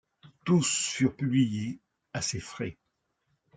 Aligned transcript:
Tous 0.45 0.65
furent 0.87 1.15
publiés 1.15 1.79
à 2.11 2.23
ses 2.23 2.39
frais. 2.39 2.79